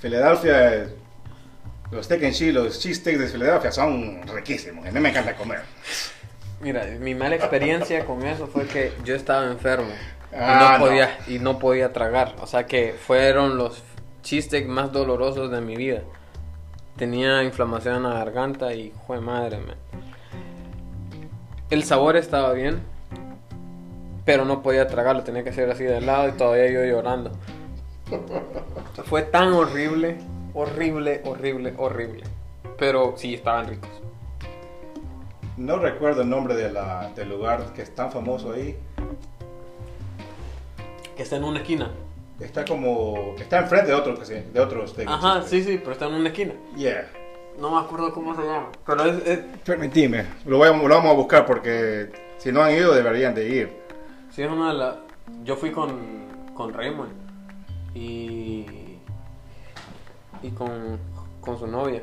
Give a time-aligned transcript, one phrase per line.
[0.00, 0.88] Filadelfia,
[1.90, 4.86] los steak and cheese, los cheesesteaks de Filadelfia son riquísimos.
[4.86, 5.60] A mí me encanta comer.
[6.60, 9.88] Mira, mi mala experiencia con eso fue que yo estaba enfermo
[10.32, 10.84] y, Ah, no no.
[10.86, 12.34] podía, y no podía tragar.
[12.40, 13.82] O sea que fueron los
[14.22, 16.02] chistes más dolorosos de mi vida.
[16.96, 19.76] Tenía inflamación en la garganta y fue madre, man.
[21.70, 22.80] El sabor estaba bien,
[24.24, 25.22] pero no podía tragarlo.
[25.24, 27.32] Tenía que ser así de lado y todavía yo llorando.
[29.06, 30.18] Fue tan horrible,
[30.54, 32.22] horrible, horrible, horrible.
[32.78, 33.90] Pero sí, estaban ricos.
[35.56, 38.76] No recuerdo el nombre de la, del lugar que es tan famoso ahí.
[41.16, 41.90] Que está en una esquina.
[42.40, 43.34] Está como.
[43.38, 45.92] Está enfrente de otro, que se- de otro steak and Ajá, cheese sí, sí, pero
[45.92, 46.52] está en una esquina.
[46.76, 47.10] Yeah.
[47.58, 48.68] No me acuerdo cómo se llama.
[48.84, 52.74] Pero es, es- Permitime, lo, voy a- lo vamos a buscar porque si no han
[52.74, 53.72] ido deberían de ir.
[54.30, 54.96] sí, es una de las...
[55.44, 55.96] Yo fui con,
[56.54, 57.10] con Raymond
[57.96, 58.98] y...
[60.42, 60.98] Y con,
[61.40, 62.02] con su novia.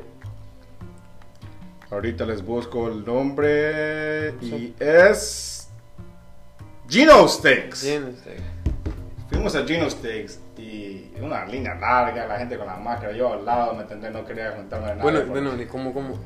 [1.90, 5.68] Ahorita les busco el nombre y es
[6.88, 7.86] Gino Steaks.
[9.28, 13.44] Fuimos a Gino Steaks y una línea larga, la gente con la máscara, yo al
[13.44, 14.12] lado, ¿me entendés?
[14.12, 15.02] No quería juntarme a nadie.
[15.02, 16.18] Bueno, bueno, ¿y cómo, cómo?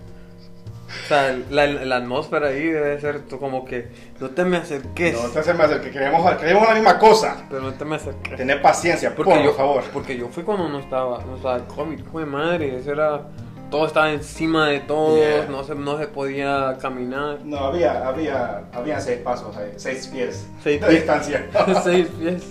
[1.08, 3.88] O sea, la, la atmósfera ahí debe ser como que
[4.20, 5.14] no te me acerques.
[5.18, 7.46] No, entonces me hace que queremos, queremos la misma cosa.
[7.48, 8.36] Pero no te me acerques.
[8.36, 9.84] Tener paciencia, Porque por yo, favor.
[9.90, 13.22] Porque yo fui cuando no estaba, no estaba el COVID, fue madre, eso era,
[13.70, 15.46] todo estaba encima de todos, Yeah.
[15.48, 17.38] no se, no se podía caminar.
[17.42, 20.98] No, había, había, había seis pasos, ahí, seis pies Seis de pies.
[21.00, 21.46] distancia.
[21.84, 22.42] Seis pies.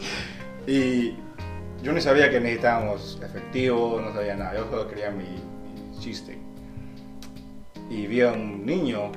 [0.66, 1.16] y
[1.84, 4.56] yo ni sabía que necesitábamos efectivo, no sabía nada.
[4.56, 6.40] Yo solo quería mi, mi chiste.
[7.90, 9.12] Y vi a un niño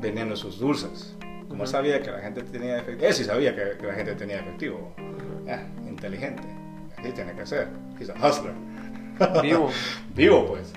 [0.00, 1.14] vendiendo sus dulces.
[1.48, 4.14] Como él sabía que la gente tenía efectivo, él sí sabía que, que la gente
[4.14, 4.92] tenía efectivo.
[5.48, 6.42] Ah, inteligente.
[6.98, 7.68] Así tiene que ser.
[7.98, 8.52] He's a hustler.
[9.42, 9.70] Vivo.
[10.14, 10.72] Vivo, pues.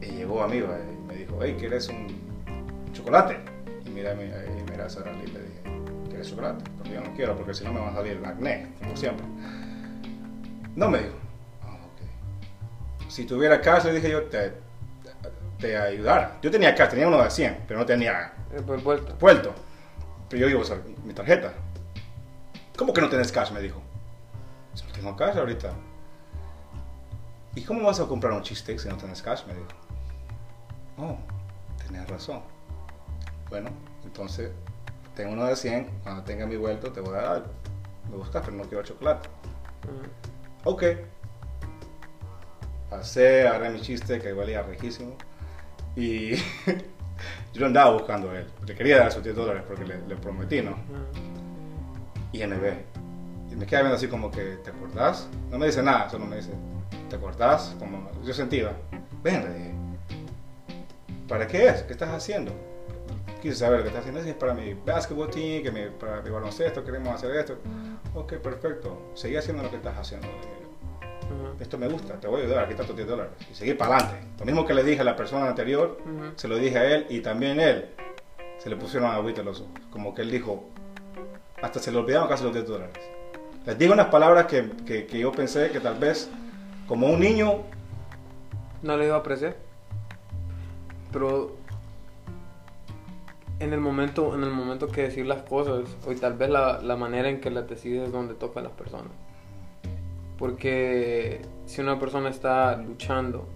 [0.00, 2.06] Y llegó amigo y me dijo, hey, ¿quieres un
[2.92, 3.36] chocolate?
[3.84, 5.60] Y mira, y mira a Sara Lee y le dije,
[6.08, 6.64] ¿quieres chocolate?
[6.78, 9.26] Porque yo no quiero, porque si no me va a salir el acné, como siempre.
[10.74, 11.14] No me dijo.
[11.62, 13.10] "Ah, ok".
[13.10, 14.52] Si tuviera cash, le dije yo, te,
[15.62, 16.38] te ayudara.
[16.42, 19.14] Yo tenía cash, tenía uno de 100, pero no tenía Eh, Por vuelta.
[19.16, 19.54] puerto.
[20.28, 20.62] Pero yo digo,
[21.04, 21.54] mi tarjeta.
[22.76, 23.50] ¿Cómo que no tenés cash?
[23.52, 23.80] Me dijo.
[24.74, 25.72] "Si No tengo cash ahorita.
[27.54, 29.44] ¿Y cómo vas a comprar un cheesesteak si no tenés cash?
[29.46, 29.68] Me dijo.
[30.98, 31.16] Oh,
[31.84, 32.42] tenés razón.
[33.48, 33.70] Bueno,
[34.04, 34.50] entonces,
[35.14, 35.90] tengo uno de 100.
[36.02, 37.46] Cuando tenga mi vuelto, te voy a dar algo.
[38.10, 39.28] Me buscas, pero no quiero chocolate.
[39.84, 40.70] Ujú.
[40.70, 40.82] Ok.
[42.90, 45.16] Pasé, agarré mi chiste que valía riquísimo.
[45.96, 46.34] Y
[47.52, 48.46] yo lo andaba buscando a él.
[48.66, 50.72] Le quería dar sus 10 dólares porque le, le prometí, ¿no?
[50.72, 51.32] Ujú.
[52.32, 52.84] Y él me ve.
[53.50, 55.28] Y me queda viendo así como que, ¿te acordás?
[55.50, 56.52] No me dice nada, solo me dice,
[57.10, 57.76] ¿te acordás?
[57.78, 58.72] Como yo sentía.
[59.22, 59.74] Ven, le dije.
[61.28, 61.82] ¿Para qué es?
[61.82, 62.52] ¿Qué estás haciendo?
[63.42, 64.20] Quise saber lo que estás haciendo.
[64.20, 67.58] Es para mi basketball team, que mi, para mi baloncesto, queremos hacer esto.
[68.14, 69.12] Ok, perfecto.
[69.14, 70.28] Seguí haciendo lo que estás haciendo.
[70.28, 70.61] le dije
[71.60, 73.32] Esto me gusta, te voy a ayudar, aquí están tus 10 dólares.
[73.50, 74.26] Y seguir para adelante.
[74.38, 75.98] Lo mismo que le dije a la persona anterior,
[76.36, 77.90] se lo dije a él y también él.
[78.58, 79.72] Se le pusieron agüita los ojos.
[79.90, 80.64] Como que él dijo,
[81.60, 82.94] hasta se le olvidaron casi los 10 dólares.
[83.66, 86.28] Les digo unas palabras que, que, que yo pensé que tal vez,
[86.88, 87.62] como un niño,
[88.82, 89.56] No le iba a apreciar.
[91.12, 91.56] Pero
[93.60, 96.96] en el momento, en el momento que decir las cosas, o tal vez la, la
[96.96, 99.12] manera en que las decides es donde toca a las personas.
[100.42, 103.46] Porque si una persona está luchando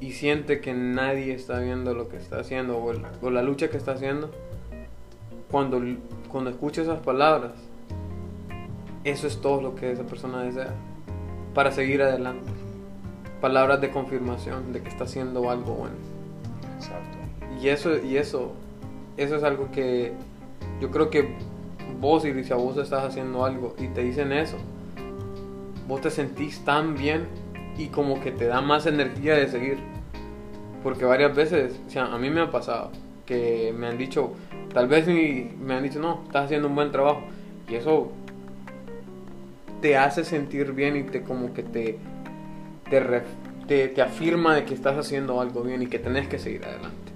[0.00, 3.68] y siente que nadie está viendo lo que está haciendo o, el- o la lucha
[3.68, 4.30] que está haciendo,
[5.50, 5.82] cuando,
[6.30, 7.52] cuando escucha esas palabras,
[9.04, 10.72] eso es todo lo que esa persona desea
[11.52, 12.50] para seguir adelante
[13.42, 15.96] palabras de confirmación de que está haciendo algo bueno.
[16.78, 17.18] exacto,
[17.60, 18.52] Y eso, y eso,
[19.18, 20.14] eso es algo que
[20.80, 21.34] yo creo que
[22.00, 24.56] vos, y si a vos estás haciendo algo y te dicen eso,
[25.86, 27.26] vos te sentís tan bien
[27.78, 29.78] y como que te da más energía de seguir.
[30.82, 32.90] Porque varias veces, o sea, a mí me ha pasado
[33.24, 34.32] que me han dicho,
[34.72, 37.22] tal vez ni- me han dicho, no, estás haciendo un buen trabajo.
[37.68, 38.12] Y eso
[39.80, 41.98] te hace sentir bien y te como que te,
[42.88, 46.38] te, ref- te, te afirma de que estás haciendo algo bien y que tenés que
[46.38, 47.12] seguir adelante.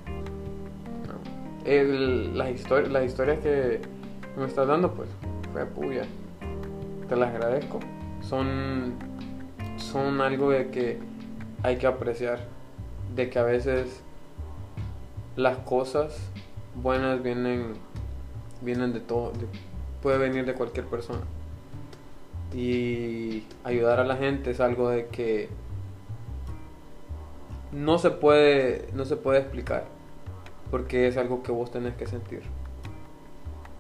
[1.07, 1.71] ¿no?
[1.71, 3.81] El- las, histori- las historias que
[4.37, 5.09] me estás dando, pues,
[5.53, 6.03] fue puya.
[7.09, 7.79] Te las agradezco.
[8.23, 8.95] Son,
[9.77, 10.99] son algo de que
[11.63, 12.41] hay que apreciar.
[13.15, 14.03] De que a veces
[15.37, 16.19] las cosas
[16.75, 17.75] buenas vienen,
[18.63, 19.33] vienen de todo.
[19.33, 19.47] de-
[20.03, 21.21] puede venir de cualquier persona.
[22.55, 25.49] Y ayudar a la gente es algo de que
[27.73, 29.85] no se puede, no se puede explicar.
[30.71, 32.43] Porque es algo que vos tenés que sentir.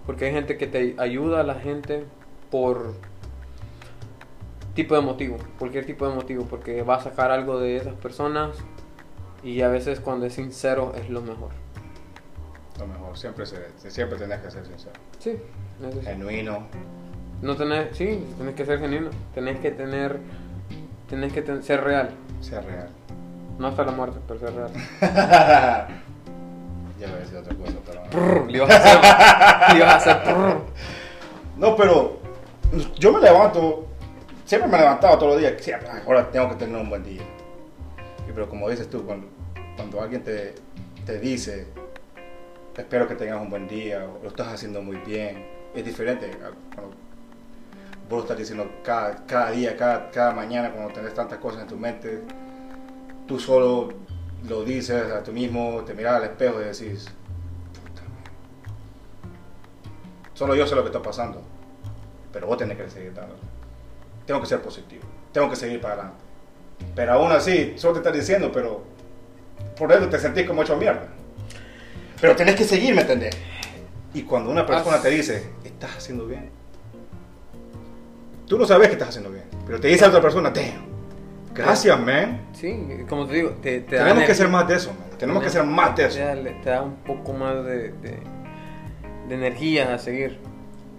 [0.06, 2.04] Porque hay gente que te ayuda a la gente
[2.50, 2.94] por
[4.74, 8.56] tipo de motivo, cualquier tipo de motivo, porque va a sacar algo de esas personas
[9.42, 11.50] y a veces cuando es sincero es lo mejor.
[12.78, 13.58] Lo mejor, siempre, se,
[13.90, 14.92] siempre tenés que ser sincero.
[15.18, 15.38] Sí.
[16.04, 16.66] Genuino.
[17.42, 20.18] No tenés, sí, tenés que ser genuino, tenés que tener,
[21.08, 22.88] tenés que ten- ser real, Sea real.
[23.58, 24.70] no hasta la muerte, pero ser real.
[27.00, 28.46] ya voy a decir otra cosa, pero...
[28.46, 30.56] Le ibas a hacer, le ibas a hacer.
[31.56, 32.18] No, pero
[32.98, 33.86] yo me levanto,
[34.50, 37.22] siempre me he levantado todos los días, "Ay, ahora tengo que tener un buen día.
[38.28, 39.28] Y pero como dices tú, cuando,
[39.76, 40.56] cuando alguien te,
[41.06, 41.68] te dice,
[42.76, 46.32] espero que tengas un buen día, o lo estás haciendo muy bien, es diferente
[46.74, 46.96] cuando
[48.08, 51.76] vos estás diciendo cada, cada día, cada, cada mañana, cuando tenés tantas cosas en tu
[51.76, 52.20] mente,
[53.28, 53.92] tú solo
[54.48, 57.06] lo dices a tú mismo, te miras al espejo y decís,
[57.84, 58.02] puta.
[60.34, 61.40] Solo yo sé lo que está pasando,
[62.32, 63.49] pero vos tenés que seguir dándole.
[64.30, 66.18] Tengo que ser positivo, tengo que seguir para adelante.
[66.94, 68.80] Pero aún así, solo te estás diciendo, pero
[69.76, 71.08] por eso te sentís como hecho mierda.
[72.20, 73.36] Pero tenés que seguir, ¿me entendés?
[74.14, 76.48] Y cuando una persona te dice, estás haciendo bien,
[78.46, 80.84] tú no sabes que estás haciendo bien, pero te dice a otra persona, damn,
[81.52, 82.40] gracias, man.
[82.52, 84.34] Sí, como te digo, te, te da Tenemos que energía.
[84.36, 85.18] ser más de eso, man.
[85.18, 86.18] Tenemos que ser más de eso.
[86.18, 88.18] Te da, te da un poco más de, de,
[89.28, 90.38] de energía a seguir.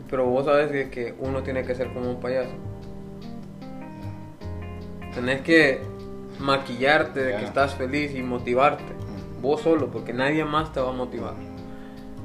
[0.10, 2.52] Pero vos sabes que uno tiene que ser como un payaso.
[5.14, 5.82] Tenés que
[6.40, 8.84] maquillarte de que estás feliz y motivarte.
[9.42, 11.34] Vos solo, porque nadie más te va a motivar.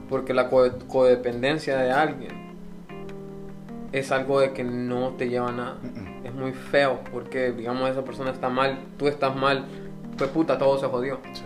[0.08, 2.46] Porque la co- codependencia de alguien
[3.92, 5.76] es algo de que no te lleva a nada.
[6.24, 9.64] Es muy feo porque, digamos, esa persona está mal, tú estás mal,
[10.18, 11.18] pues puta, todo se jodió.
[11.32, 11.42] Sí,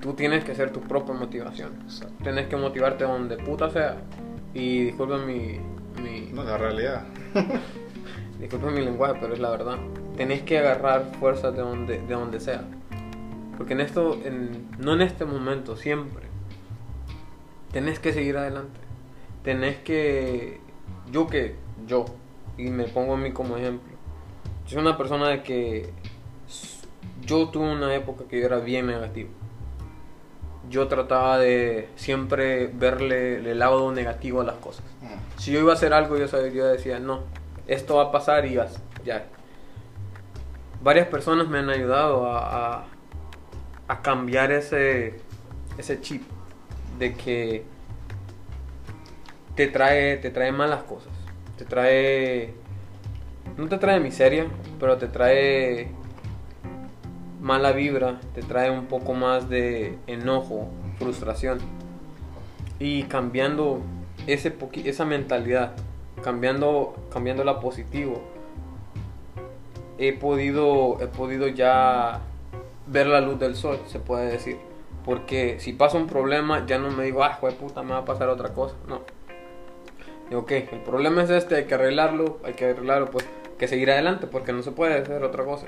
[0.00, 1.72] Tú tienes que ser tu propia motivación.
[1.84, 2.14] exacto.
[2.22, 3.96] Tienes que motivarte donde puta sea.
[4.52, 5.58] Y disculpen mi,
[6.02, 7.04] mi, No la realidad.
[8.38, 9.78] disculpen mi lenguaje, pero es la verdad.
[10.16, 12.62] Tenés que agarrar fuerzas de donde, de donde sea.
[13.56, 16.24] Porque en esto, en- no en este momento, siempre.
[17.72, 18.80] Tenés que seguir adelante.
[19.42, 20.60] Tenés que...
[21.10, 21.56] Yo que...
[21.86, 22.04] Yo.
[22.56, 23.92] Y me pongo a mí como ejemplo.
[24.66, 25.90] Yo soy una persona de que...
[27.26, 29.30] Yo tuve una época que yo era bien negativo.
[30.70, 34.84] Yo trataba de siempre verle el lado negativo a las cosas.
[35.38, 37.20] Si yo iba a hacer algo, yo, sabía, yo decía, no,
[37.66, 39.26] esto va a pasar y vas- ya.
[40.84, 42.84] Varias personas me han ayudado a,
[43.88, 45.14] a, cambiar ese,
[45.78, 46.22] ese chip
[46.98, 47.64] de que
[49.54, 51.14] te trae, te trae malas cosas.
[51.56, 52.52] Te trae...
[53.56, 54.46] No te trae miseria,
[54.78, 55.88] pero te trae
[57.40, 61.60] mala vibra, te trae un poco más de enojo, frustración.
[62.78, 63.80] Y cambiando
[64.26, 64.54] ese
[64.84, 65.72] esa mentalidad,
[66.22, 68.33] cambiando, cambiándola positivo,
[69.98, 72.20] he podido, he podido ya
[72.86, 74.58] ver la luz del sol, se puede decir.
[75.04, 78.04] Porque si pasa un problema, ya no me digo, ah, de puta, me va a
[78.04, 78.74] pasar otra cosa.
[78.88, 79.02] No.
[80.28, 83.26] Digo, ok, el problema es este, hay que arreglarlo, hay que arreglarlo, pues,
[83.58, 85.66] que seguir adelante, porque no se puede hacer otra cosa.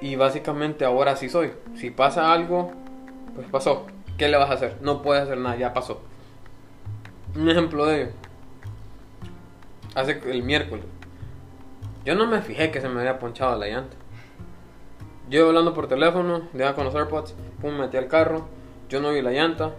[0.00, 1.52] Y básicamente ahora sí soy.
[1.74, 2.72] Si pasa algo,
[3.34, 3.86] pues pasó.
[4.16, 4.76] ¿Qué le vas a hacer?
[4.80, 6.00] No puedes hacer nada, ya pasó.
[7.34, 8.10] Un ejemplo de ello.
[9.94, 10.84] Hace el miércoles.
[12.04, 13.96] Yo no me fijé que se me había ponchado la llanta.
[15.28, 18.48] Yo hablando por teléfono, ya con los AirPods, pum, metí al carro.
[18.88, 19.72] Yo no vi la llanta.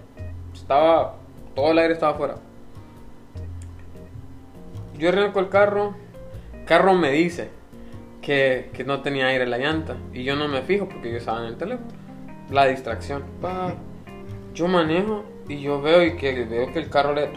[0.54, 1.16] Estaba.
[1.56, 2.36] Todo el aire estaba afuera.
[4.98, 5.96] Yo arranco el carro.
[6.66, 7.50] Carro me dice
[8.22, 9.98] que, que no tenía aire en la llanta.
[10.14, 11.90] Y yo no me fijo porque yo estaba en el teléfono.
[12.50, 13.24] La distracción.
[14.54, 17.30] Yo manejo y yo veo y que veo que el carro le.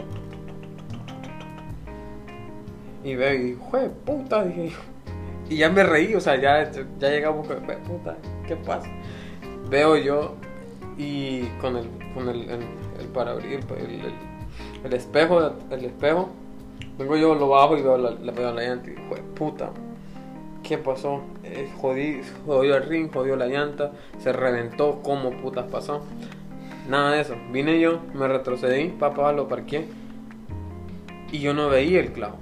[3.05, 4.71] Y veo y digo, "Jue puta, dije.
[5.49, 6.69] Y ya me reí, o sea, ya,
[6.99, 8.89] ya llegamos con, "Jue puta, ¿qué pasa?
[9.69, 10.35] Veo yo
[10.97, 12.61] y con el, con el, el,
[12.99, 13.07] el
[13.77, 14.13] el,
[14.83, 16.29] el- espejo, el espejo,
[16.97, 19.69] vengo yo, lo bajo y veo la, la llanta y digo, "Jue puta,
[20.63, 21.21] ¿qué pasó?
[21.43, 26.01] Eh, jodí, jodió el ring, jodió la llanta, se reventó, ¿cómo putas pasó?
[26.89, 27.35] Nada de eso.
[27.51, 29.85] Vine yo, me retrocedí, papá, lo parqué.
[31.31, 32.37] Y yo no veía el clavo.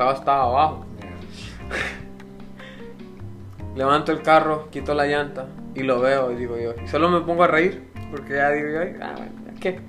[0.00, 0.86] Clavo estaba abajo.
[3.76, 6.72] Levanto el carro, quito la llanta y lo veo y digo yo.
[6.82, 7.86] Y solo me pongo a reír.
[8.10, 9.80] Porque ya digo yo, "Ay, ah, bueno, ¿ya ¿qué?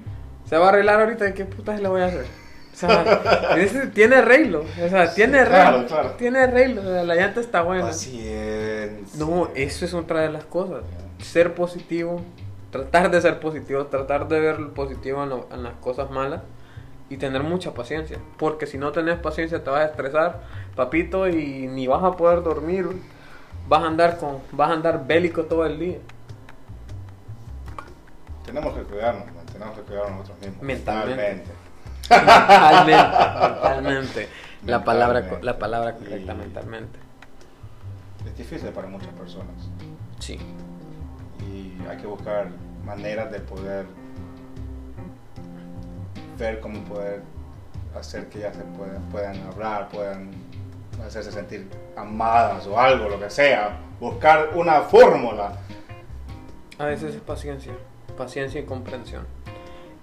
[0.50, 2.26] Se va a arreglar ahorita, ¿qué putas le voy a hacer?
[2.74, 4.66] O sea, tiene arreglo.
[4.84, 5.88] O sea, tiene claro, arreglo.
[5.88, 6.10] claro.
[6.18, 6.82] Tiene arreglo.
[6.82, 7.86] o sea, la llanta está buena.
[7.86, 9.18] Paciencia.
[9.26, 10.82] No, eso es otra de las cosas.
[11.20, 12.22] Ser positivo,
[12.70, 16.42] tratar de ser positivo, tratar de ver lo positivo en, lo- en las cosas malas
[17.12, 18.18] y tener mucha paciencia.
[18.38, 20.42] Porque si no tenés paciencia te vas a estresar,
[20.76, 22.88] papito, y ni vas a poder dormir.
[23.68, 25.98] Vas a andar con, vas a andar bélico todo el día.
[28.46, 30.64] Tenemos que cuidarnos, man, tenemos que cuidarnos nosotros mismos.
[30.64, 31.52] Mentalmente.
[32.10, 34.30] mentalmente.
[34.66, 37.00] La palabra, la palabra correcta, Y- mentalmente.
[38.28, 39.56] Es difícil para muchas personas.
[40.20, 40.38] Sí.
[41.40, 42.50] y hay que buscar
[42.86, 43.88] maneras de poder
[46.42, 47.22] ver cómo poder
[47.96, 48.64] hacer que ellas se
[49.12, 50.32] puedan, hablar, puedan
[51.06, 53.80] hacerse sentir amadas o algo, lo que sea.
[54.00, 55.54] Buscar una fórmula.
[56.80, 57.74] A veces es paciencia,
[58.18, 59.28] paciencia y comprensión.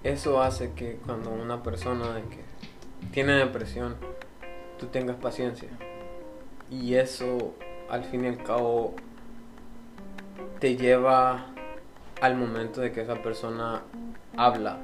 [0.03, 2.21] Eso hace que cuando una persona
[3.11, 3.97] tiene depresión,
[4.79, 5.67] tú tengas paciencia.
[6.71, 7.53] Y eso,
[7.89, 8.95] al fin y al cabo,
[10.59, 11.47] te lleva
[12.21, 13.81] al momento de que esa persona
[14.37, 14.77] habla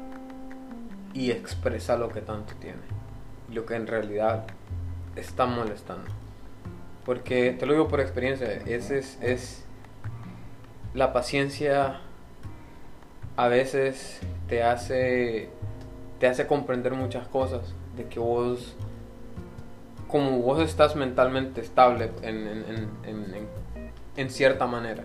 [1.15, 2.77] y expresa lo que tanto tiene.
[3.51, 4.45] Lo que en realidad
[5.15, 6.11] está molestando.
[7.05, 9.65] Porque, te lo digo por experiencia, ese es, es
[10.93, 12.01] la paciencia
[13.37, 15.49] a veces te hace
[16.19, 18.75] te hace comprender muchas cosas de que vos
[20.07, 23.47] como vos estás mentalmente estable en- en- en-
[24.15, 25.03] en cierta manera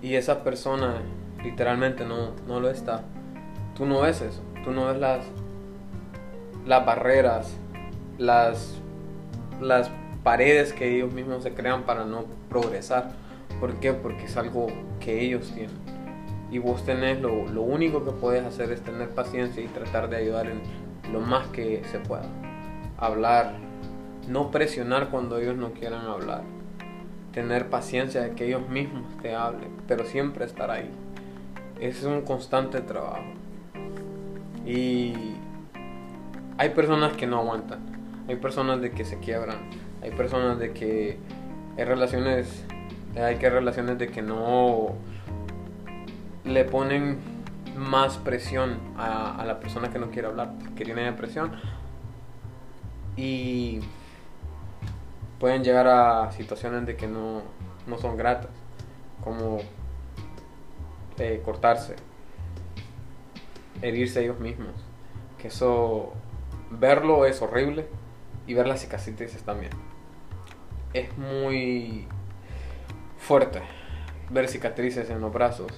[0.00, 1.02] y esa persona
[1.44, 3.02] literalmente no, no lo está
[3.76, 5.24] tú no ves eso tú no ves las
[6.66, 7.56] las barreras
[8.18, 8.76] las
[9.60, 9.90] las
[10.22, 13.12] paredes que ellos mismos se crean para no progresar
[13.60, 13.92] ¿Por qué?
[13.92, 14.68] Porque es algo
[15.00, 15.76] que ellos tienen.
[16.50, 20.16] Y vos tenés, lo, lo único que puedes hacer es tener paciencia y tratar de
[20.16, 20.62] ayudar en
[21.12, 22.24] lo más que se pueda.
[22.96, 23.52] Hablar,
[24.28, 26.42] no presionar cuando ellos no quieran hablar.
[27.32, 30.90] Tener paciencia de que ellos mismos te hablen, pero siempre estar ahí.
[31.78, 33.22] Es un constante trabajo.
[34.66, 35.14] Y
[36.58, 37.80] hay personas que no aguantan.
[38.28, 39.58] Hay personas de que se quiebran.
[40.02, 41.18] Hay personas de que
[41.76, 42.64] hay relaciones
[43.18, 44.94] hay que relaciones de que no
[46.44, 47.18] le ponen
[47.76, 51.52] más presión a, la persona que no quiere hablar, que tiene depresión.
[53.16, 53.80] Y
[55.38, 57.42] pueden llegar a situaciones de que no,
[57.86, 58.50] no son gratas,
[59.22, 59.58] como
[61.18, 61.96] eh, cortarse,
[63.82, 64.74] herirse ellos mismos.
[65.38, 66.12] Que eso,
[66.70, 67.86] verlo es horrible
[68.46, 69.72] y ver las cicatrices también.
[70.92, 72.06] Es muy
[73.18, 73.62] fuerte
[74.30, 75.72] ver cicatrices en los brazos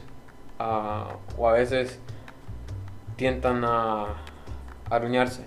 [0.58, 1.98] ah, o a veces
[3.16, 4.16] tientan a
[4.90, 5.44] aruñarse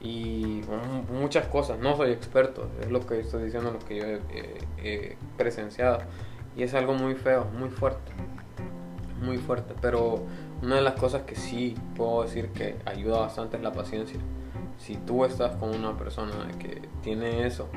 [0.00, 4.04] y mu- muchas cosas no soy experto es lo que estoy diciendo lo que yo
[4.06, 5.98] he- he presenciado
[6.56, 8.12] y es algo muy feo muy fuerte
[9.22, 10.22] muy fuerte pero
[10.62, 14.18] una de las cosas que sí puedo decir que ayuda bastante es la paciencia
[14.78, 17.68] si tú estás con una persona que tiene eso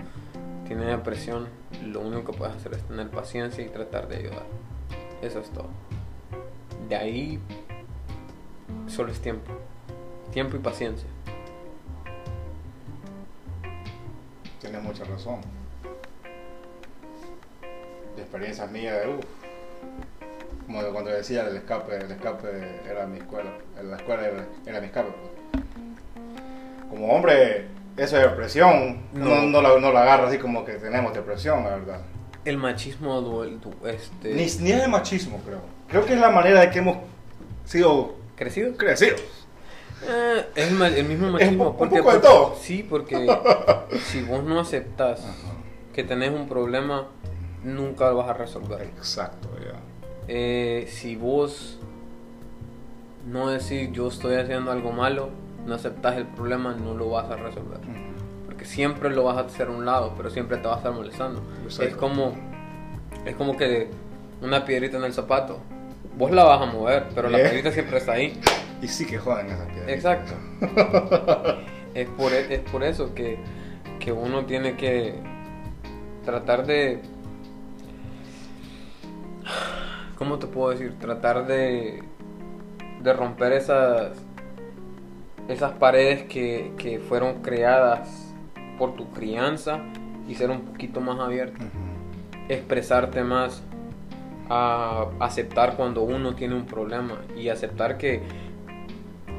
[0.68, 1.50] tiene depresión,
[1.84, 4.46] lo único que puedes hacer es tener paciencia y tratar de ayudar.
[5.22, 5.68] Eso es todo.
[6.88, 7.40] De ahí
[8.88, 9.52] solo es tiempo.
[10.32, 11.08] Tiempo y paciencia.
[14.62, 15.42] Tienes mucha razón.
[18.16, 19.43] La experiencia mía de uff.
[20.74, 22.48] Como cuando decía el escape, el escape
[22.89, 23.51] era mi escuela.
[23.88, 25.10] La escuela era, era mi escape.
[26.89, 29.42] Como hombre, eso de depresión, no, No.
[29.44, 32.01] no, la, no la agarra así como que tenemos depresión, la verdad.
[32.44, 35.62] El machismo duel- du- este, Ni, ni es de machismo, creo.
[35.88, 36.98] Creo que es la manera de que hemos
[37.65, 38.75] sido crecido.
[38.75, 39.22] crecidos.
[40.10, 41.70] Eh, es el, el mismo machismo.
[41.70, 42.56] un porque, poco de porque- todo.
[42.60, 43.27] Sí, porque
[44.12, 45.22] si vos no aceptas
[45.94, 47.08] que tenés un problema,
[47.63, 48.82] nunca lo vas a resolver.
[48.82, 49.80] Exacto, ya.
[50.27, 51.80] Eh, si vos
[53.27, 55.30] no decís yo estoy haciendo algo malo,
[55.65, 57.80] no aceptas el problema, no lo vas a resolver.
[58.46, 60.92] Porque siempre lo vas a hacer a un lado, pero siempre te va a estar
[60.94, 61.42] molestando.
[61.63, 61.84] Exacto.
[61.84, 62.34] Es como
[63.25, 63.89] es como que
[64.42, 65.60] una piedrita en el zapato.
[66.18, 67.50] Vos la vas a mover, pero la Bien.
[67.50, 68.39] piedrita siempre está ahí.
[68.82, 69.89] Y sí que joden esas piedras.
[69.89, 70.34] Exacto.
[71.94, 73.38] es, por, e- es por eso que,
[74.00, 75.15] que uno tiene que
[76.25, 77.01] tratar de...
[80.17, 80.98] ¿Cómo te puedo decir?
[81.00, 82.03] Tratar de,
[83.01, 84.17] de romper esas,
[85.48, 88.34] esas paredes que, que fueron creadas
[88.77, 89.79] por tu crianza
[90.27, 91.63] y ser un poquito más abierto.
[92.50, 93.63] Expresarte más,
[94.50, 98.22] a aceptar cuando uno tiene un problema y aceptar que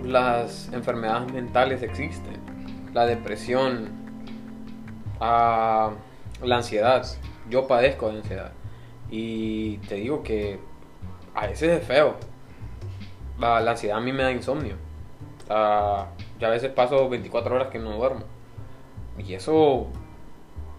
[0.02, 2.54] las enfermedades mentales existen
[2.94, 3.90] la depresión,
[5.20, 5.90] a
[6.42, 7.04] la ansiedad.
[7.50, 8.52] Yo padezco de ansiedad.
[9.10, 10.58] Y te digo que
[11.34, 12.14] a veces es feo.
[13.38, 14.76] La, la ansiedad a mí me da insomnio.
[15.50, 16.06] Ah,
[16.38, 18.22] yo a veces paso 24 horas que no duermo.
[19.18, 19.86] Y eso,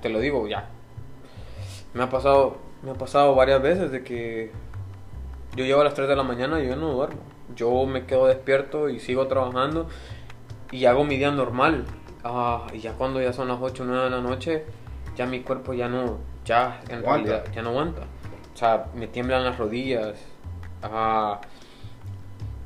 [0.01, 0.70] te lo digo ya.
[1.94, 4.51] Me ha pasado, me ha pasado varias veces de que
[5.55, 7.22] yo llego a las 3 de la mañana y yo no duermo.
[7.55, 9.88] Yo me quedo despierto y sigo trabajando
[10.72, 11.86] y hago mi día normal.
[12.24, 14.65] Ah, y ya cuando ya son las 8 o 9 de la noche,
[15.15, 17.29] ya mi cuerpo ya no, ya en Aguanta.
[17.29, 18.01] realidad ya no aguanta.
[18.55, 20.15] O sea, me tiemblan las rodillas.
[20.81, 21.41] Ah,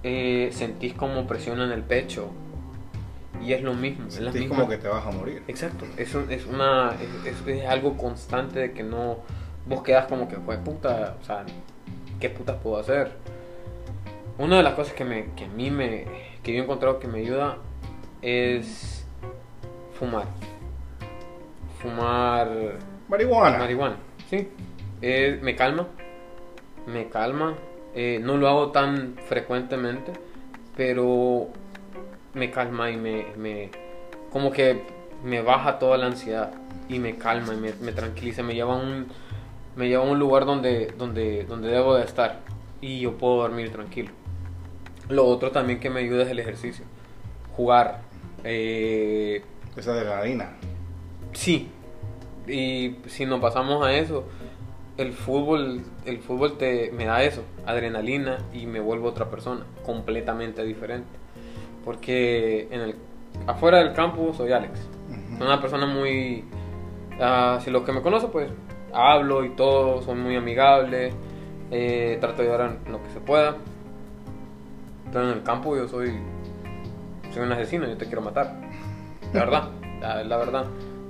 [0.03, 2.29] eh, sentís como presión en el pecho.
[3.43, 4.07] Y es lo mismo.
[4.07, 5.43] es la Sentís como que te vas a morir.
[5.47, 6.91] Exacto, es, un- es una
[7.25, 9.17] es, es- algo constante de que no
[9.65, 11.45] vos quedas como que fue puta, o sea,
[12.19, 13.11] ¿qué putas puedo hacer?
[14.37, 16.05] Una de las cosas que me que a mí me
[16.43, 17.57] que yo he encontrado que me ayuda
[18.21, 19.05] es
[19.97, 20.25] fumar.
[21.81, 22.77] Fumar
[23.07, 23.57] Marihuana.
[23.57, 23.95] marihuana,
[24.29, 24.49] sí.
[25.01, 25.87] Eh, me calma,
[26.87, 27.55] me calma.
[27.95, 30.11] Eh, no lo hago tan frecuentemente,
[30.75, 31.47] pero
[32.33, 33.69] me calma y me, me-
[34.31, 34.83] como que
[35.23, 36.51] me baja toda la ansiedad
[36.87, 39.07] y me calma y me, me tranquiliza, me lleva a un
[39.75, 42.39] me lleva a un lugar donde donde donde debo de estar
[42.81, 44.11] y yo puedo dormir tranquilo.
[45.09, 46.85] Lo otro también que me ayuda es el ejercicio,
[47.55, 48.01] jugar.
[48.43, 49.41] Eh,
[49.75, 50.51] Esa adrenalina.
[51.33, 51.69] Sí.
[52.47, 54.25] Y si nos pasamos a eso,
[54.99, 60.61] el fútbol, el fútbol te me da eso, adrenalina y me vuelvo otra persona, completamente
[60.63, 61.07] diferente.
[61.85, 62.95] Porque en el
[63.47, 64.77] afuera del campo soy Alex.
[65.09, 65.37] Ujú.
[65.37, 66.43] Soy una persona muy
[67.21, 68.51] ah, si los que me conocen pues
[68.93, 71.13] hablo y todo, soy muy amigable,
[71.71, 73.55] eh, trato de ayudar en lo que se pueda.
[75.13, 76.11] Pero en el campo yo soy
[77.33, 78.53] soy un asesino, yo te quiero matar.
[79.33, 79.69] La verdad,
[80.01, 80.65] la, la verdad.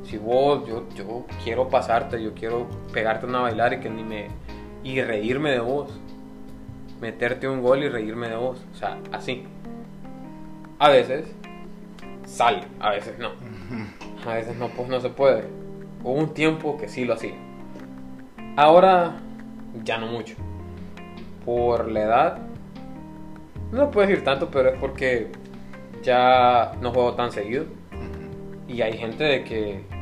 [0.09, 4.29] Si vos, yo, yo quiero pasarte, yo quiero pegarte una bailar y que ni me.
[4.83, 5.99] y reírme de vos.
[6.99, 8.59] Meterte un gol y reírme de vos.
[8.73, 9.43] O sea, así.
[10.79, 11.31] A veces
[12.25, 13.33] sale, a veces no.
[14.27, 15.43] A veces no, pues no se puede.
[16.03, 17.35] Hubo un tiempo que sí lo hacía.
[18.55, 19.17] Ahora
[19.83, 20.33] ya no mucho.
[21.45, 22.37] Por la edad,
[23.71, 25.31] no puedo decir tanto, pero es porque
[26.01, 27.65] ya no juego tan seguido.
[28.67, 29.98] Y hay gente de que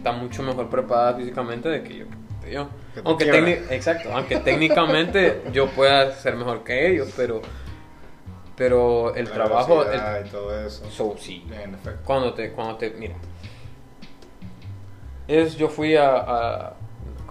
[0.00, 2.04] está mucho mejor preparada físicamente de que yo.
[2.42, 2.68] de yo.
[2.94, 7.42] Que te Aunque, técnic- exacto, aunque técnicamente yo pueda ser mejor que ellos, pero,
[8.56, 10.90] pero el La trabajo, el, y todo eso.
[10.90, 12.00] so, sí, En efecto.
[12.04, 13.14] cuando te, cuando te, mira,
[15.28, 16.74] es, yo fui a, a-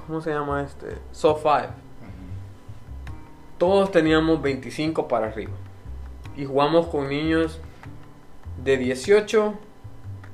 [0.08, 0.88] ¿cómo se llama este?
[1.12, 1.50] So 5.
[1.58, 1.68] Ujú.
[3.58, 5.52] Todos teníamos 25 para arriba.
[6.38, 7.60] Y jugamos con niños
[8.64, 9.54] de 18,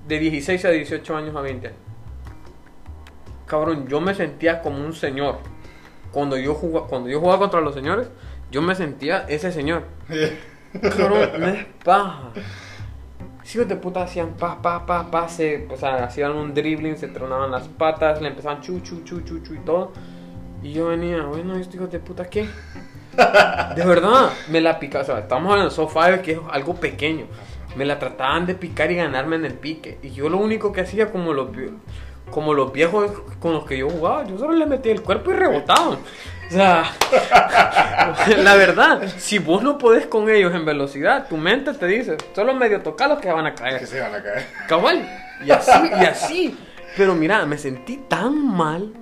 [0.08, 1.80] de 16 a 18 años a 20 años.
[3.46, 5.38] Cabrón, yo me sentía como un señor.
[6.12, 8.10] Cuando yo jugaba, cuando yo jugaba contra los señores,
[8.52, 9.84] yo me sentía ese señor.
[10.82, 12.32] Cabrón, no es paja.
[13.44, 17.08] Si de puta hacían pa, pa, pa, pa, se, o sea, hacían un dribbling, se
[17.08, 19.92] tronaban las patas, le empezaban chu, chu, chu, chu, chu y todo.
[20.64, 22.50] Y yo venía, bueno, estos hijos de puta, ¿qué?
[23.76, 27.28] De verdad, me la picaban, o sea, estamos hablando de sofá, que es algo pequeño.
[27.76, 30.00] Me la trataban de picar y ganarme en el pique.
[30.02, 31.50] Y yo lo único que hacía, como los,
[32.32, 35.36] como los viejos con los que yo jugaba, yo solo les metía el cuerpo y
[35.36, 35.98] rebotaban.
[36.48, 36.84] O sea,
[38.38, 42.54] la verdad, si vos no podés con ellos en velocidad, tu mente te dice, solo
[42.54, 43.88] medio tocalos que van a Que caer.
[43.88, 44.46] se van a caer.
[44.68, 45.08] Cabal.
[45.44, 46.58] Y así, y así.
[46.98, 48.94] Pero mira, me sentí tan mal.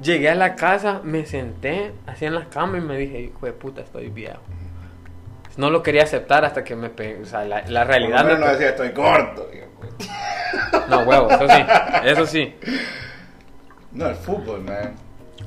[0.00, 3.52] Llegué a la casa, me senté así en la cama y me dije, hijo de
[3.52, 4.38] puta, estoy viejo.
[5.56, 6.88] No lo quería aceptar hasta que me.
[7.20, 8.18] O sea, la, la realidad.
[8.22, 9.50] Por lo menos me no decía estoy corto.
[10.88, 11.62] No, huevo, eso sí.
[12.04, 12.54] Eso sí.
[13.92, 14.94] No, el fútbol, man.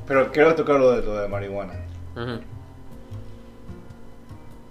[0.06, 1.74] Pero quiero tocar lo de, lo de marihuana.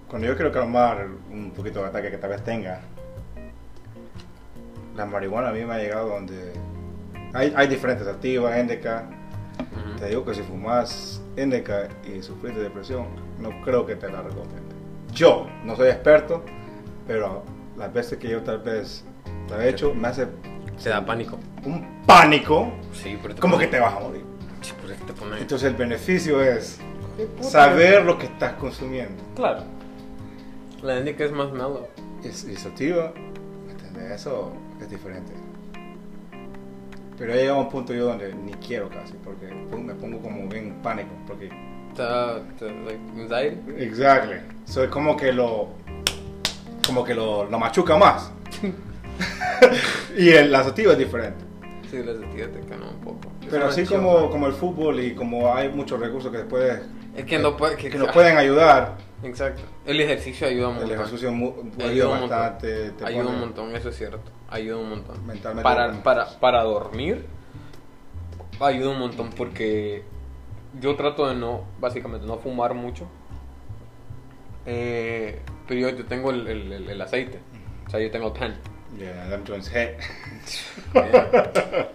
[0.08, 2.82] Cuando yo quiero calmar un poquito de ataque que tal vez tenga,
[4.96, 6.54] la marihuana a mí me ha llegado donde
[7.34, 8.54] hay, hay diferentes activas.
[8.60, 9.96] Ujú.
[10.00, 13.08] Te digo que si fumas indica y sufres de depresión,
[13.40, 14.76] no creo que te la recomiende.
[15.14, 16.44] Yo no soy experto,
[17.08, 17.44] pero
[17.78, 19.06] las veces que yo tal vez
[19.52, 20.28] lo he hecho, me hace
[20.82, 21.38] Te da pánico.
[21.66, 24.24] un pánico Sí, pero como que pone- te vas a morir.
[24.62, 25.40] Sí, pero es que te pone.
[25.40, 26.80] Entonces el beneficio es
[27.42, 29.22] saber lo que estás consumiendo.
[29.36, 29.64] Claro.
[30.82, 31.88] La indica es más mellow.
[32.24, 33.14] Es, y sativa,
[33.66, 34.12] ¿me entiendes?
[34.12, 35.32] Eso es diferente.
[37.18, 40.48] Pero he llegado a un punto yo donde ni quiero casi, porque me pongo como
[40.48, 41.50] bien pánico, porque...
[41.96, 43.84] Te da, te, like, anxiety.
[43.84, 44.38] Exactly.
[44.66, 45.68] Soy como que lo...
[46.86, 48.32] Como que lo, lo machuca más.
[50.18, 51.44] y el, la sativa es diferente.
[51.90, 53.20] Sí, la sativa te cana un poco.
[53.50, 56.82] Pero así como, como el fútbol y como hay muchos recursos que después
[57.16, 57.76] Es que no puede...
[57.76, 59.62] Que, que nos pueden ayudar, Exacto.
[59.86, 60.98] El ejercicio ayuda un el montón.
[61.00, 62.30] ejercicio mu- Ayuda un montón.
[62.30, 62.90] bastante.
[62.92, 64.20] te Ayuda pone un montón, eso es cierto.
[64.50, 65.28] Ayuda un montón.
[65.28, 65.64] Mentalmente.
[65.64, 67.26] Para, para, para dormir,
[68.60, 70.04] ayuda un montón porque
[70.80, 73.08] yo trato de no, básicamente, no fumar mucho.
[74.66, 77.40] Eh, pero yo, yo tengo el, el- el- el aceite.
[77.86, 78.56] O sea, yo tengo pen.
[78.98, 80.00] Yeah, them joints hit.
[80.94, 81.86] Yeah.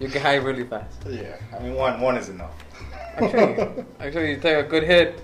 [0.00, 1.02] You get high really fast.
[1.06, 2.52] Yeah, I mean one one is enough.
[3.16, 5.20] Actually, actually, you take a good hit.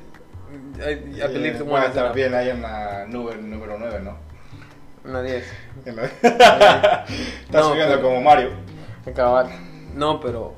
[0.79, 0.95] I, I
[1.29, 2.35] believe Yeah, the voy one is estar enough.
[2.35, 5.23] ahí en la nube número 9, ¿no?
[5.23, 5.45] 10.
[5.87, 7.07] En la- Está
[7.53, 8.51] No, subiendo pero- como Mario.
[9.15, 9.49] Cabal.
[9.95, 10.55] No, pero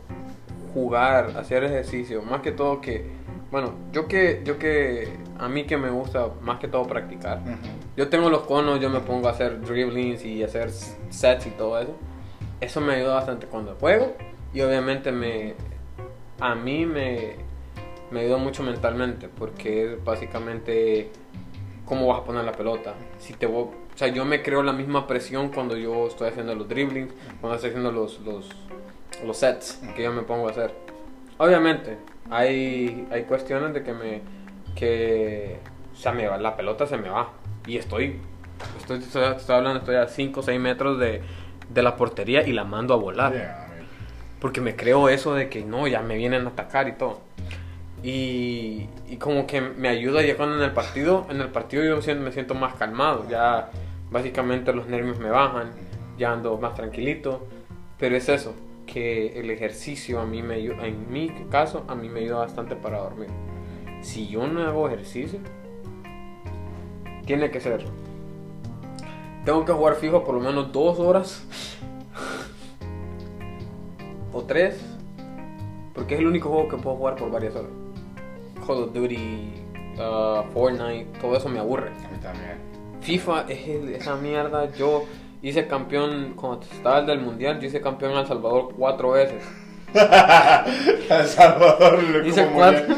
[0.75, 3.11] jugar, hacer ejercicio, más que todo que,
[3.51, 7.39] bueno, yo que, yo que, a mí que me gusta más que todo practicar.
[7.41, 7.53] Ujú.
[7.97, 11.79] Yo tengo los conos, yo me pongo a hacer dribblings y hacer sets y todo
[11.81, 11.95] eso.
[12.61, 14.15] Eso me ayuda bastante cuando juego
[14.53, 15.55] y obviamente me,
[16.41, 17.37] a mí me,
[18.11, 21.11] me ayuda mucho mentalmente porque es básicamente
[21.85, 22.95] cómo vas a poner la pelota.
[23.19, 26.55] Si te vo- o sea, yo me creo la misma presión cuando yo estoy haciendo
[26.55, 28.49] los dribblings, cuando estoy haciendo los, los,
[29.25, 30.73] los sets que yo me pongo a hacer.
[31.39, 31.97] Obviamente,
[32.31, 34.23] hay, hay cuestiones de que me
[34.75, 35.59] que
[35.93, 37.31] o sea, me va, la pelota se me va
[37.67, 38.21] y estoy
[38.79, 41.23] estoy, estoy, estoy hablando estoy a 5 o 6 metros de,
[41.69, 43.33] de la portería y la mando a volar.
[43.33, 43.69] Yeah,
[44.41, 47.21] Porque me creo eso de que no, ya me vienen a atacar y todo.
[48.03, 51.97] Y, y como que me ayuda ya cuando en el partido, en el partido yo
[51.97, 53.27] me siento, me siento más calmado.
[53.29, 53.71] Ya
[54.11, 55.71] básicamente los nervios me bajan,
[56.17, 57.47] ya ando más tranquilito.
[57.99, 58.55] Pero es eso,
[58.93, 62.75] que el ejercicio a mí me ayuda, en mi caso, a mí me ayuda bastante
[62.75, 63.29] para dormir.
[64.01, 65.39] Si yo no hago ejercicio,
[67.27, 67.85] tiene que ser.
[69.45, 71.47] Tengo que jugar fijo por lo menos dos horas
[74.33, 74.81] o tres,
[75.95, 77.71] porque es el único juego que puedo jugar por varias horas.
[78.67, 79.53] Call of Duty,
[79.99, 81.91] uh, Fortnite, todo eso me aburre.
[81.91, 82.59] a mí también.
[83.01, 83.69] FIFA es
[84.01, 84.71] esa mierda.
[84.75, 85.05] Yo
[85.43, 89.43] hice campeón, cuando estaba el del mundial, yo hice campeón en El Salvador cuatro veces.
[89.95, 92.95] El Salvador lo Hice como cuatro.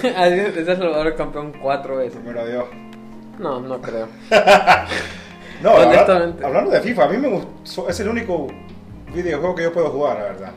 [0.00, 2.18] Hice El Salvador campeón cuatro veces.
[2.18, 2.64] Primero Dios.
[3.38, 4.08] No, no creo.
[5.62, 8.46] No, hablando de FIFA, a mí me gustó, es el único
[9.14, 10.52] videojuego que yo puedo jugar, la verdad.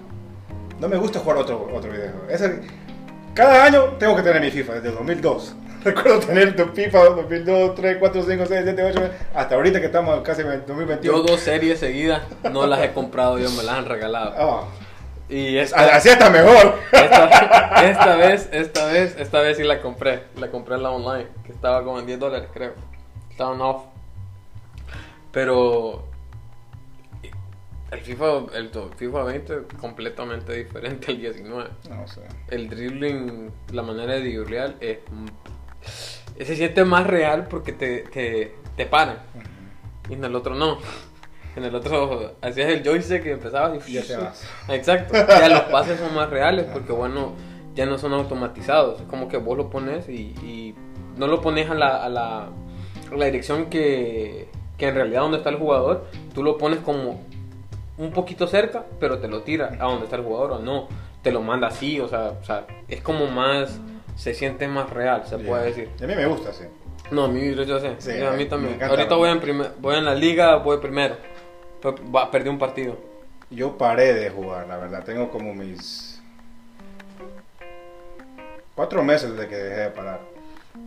[0.78, 2.28] No me gusta jugar otro, otro videojuego.
[2.30, 2.62] Es el-
[3.34, 5.56] cada año tengo que tener mi FIFA, desde el 2002.
[5.84, 10.22] Recuerdo tener tu FIFA 2002, 3, 4, 5, 6, 7, 8, hasta ahorita que estamos
[10.22, 11.02] casi en 2021.
[11.02, 14.34] Yo dos series seguidas no las he comprado, yo me las han regalado.
[14.38, 14.68] Ah,
[15.30, 16.76] Y esta, así está mejor.
[16.92, 17.28] esta,
[17.90, 20.24] esta vez, esta vez, esta vez sí la compré.
[20.38, 22.74] La compré en la online, que estaba como en 10 dólares, creo.
[23.30, 23.84] Estaba en off.
[25.32, 26.08] Pero
[27.92, 31.70] el FIFA, el FIFA 20 es completamente diferente al 19.
[31.90, 32.22] No sé.
[32.50, 34.98] El dribbling, la manera de driblear es
[36.40, 39.18] se siente más real porque te, te, te paran.
[40.10, 40.78] Y en el otro no.
[41.56, 44.48] En el otro hacías el joystick y empezabas y Ya te vas.
[44.70, 45.14] Exacto.
[45.14, 47.34] Ya los pases son más reales porque bueno,
[47.76, 49.02] ya no son automatizados.
[49.02, 50.76] Es como que vos lo pones y, y
[51.18, 55.38] no lo pones a la, a la, a la dirección que, que en realidad donde
[55.38, 56.08] está el jugador.
[56.34, 57.22] Tú lo pones como
[57.98, 60.88] un poquito cerca, pero te lo tira a donde está el jugador o no.
[61.22, 63.80] Te lo manda así, o sea, o sea es como más,
[64.20, 65.90] se siente más real, se puede decir.
[66.00, 66.66] Y a mí me gusta, sí.
[67.10, 68.74] No, a mí yo sé, Sí, a mí también.
[68.76, 68.94] encanta.
[68.96, 71.16] Ahorita voy en, primer- voy en la liga, voy primero.
[72.32, 72.98] Perdí un partido.
[73.50, 75.04] Yo paré de jugar, la verdad.
[75.06, 76.22] Tengo como mis
[78.76, 80.20] cuatro meses desde que dejé de parar.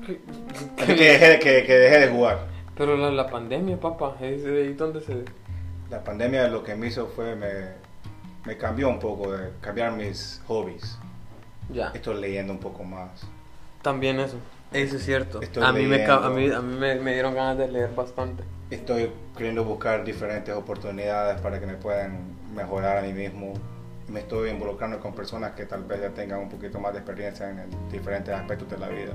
[0.76, 2.46] Que dejé, que, que dejé de jugar.
[2.76, 5.24] Pero la, la pandemia, papá, es de ahí donde se...
[5.90, 7.48] La pandemia lo que me hizo fue me,
[8.46, 10.98] me cambió un poco, de cambiar mis hobbies.
[11.72, 13.10] Ya, Estoy leyendo un poco más.
[13.82, 14.36] también eso.
[14.72, 15.42] Eso es cierto.
[15.42, 18.42] Estoy a mí, me, a mí, a mí me, me dieron ganas de leer bastante.
[18.70, 22.18] Estoy queriendo buscar diferentes oportunidades para que me puedan
[22.54, 23.52] mejorar a mí mismo.
[24.08, 27.50] Me estoy involucrando con personas que tal vez ya tengan un poquito más de experiencia
[27.50, 27.58] en
[27.90, 29.12] diferentes aspectos de la vida.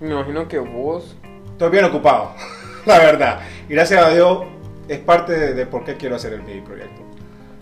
[0.00, 1.16] Me imagino que vos...
[1.52, 2.32] Estoy bien ocupado,
[2.86, 3.40] la verdad.
[3.68, 4.44] Y gracias a Dios
[4.86, 7.02] es parte de, de por qué quiero hacer el mi proyecto.